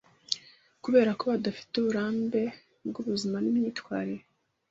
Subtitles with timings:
[0.83, 2.41] Kuberako badafite uburambe
[2.87, 4.23] bwubuzima nimyitwarire